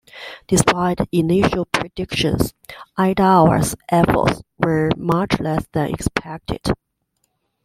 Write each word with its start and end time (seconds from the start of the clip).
Despite 0.47 0.99
initial 1.11 1.65
predictions, 1.65 2.55
Edouard's 2.97 3.75
effects 3.91 4.41
were 4.57 4.89
much 4.97 5.39
less 5.39 5.67
than 5.73 5.93
expected. 5.93 6.71